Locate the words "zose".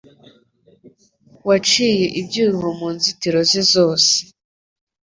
3.73-4.11